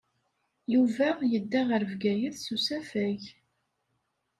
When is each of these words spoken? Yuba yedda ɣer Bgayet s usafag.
Yuba 0.73 1.07
yedda 1.31 1.61
ɣer 1.69 1.81
Bgayet 1.91 2.35
s 2.39 2.47
usafag. 2.55 3.21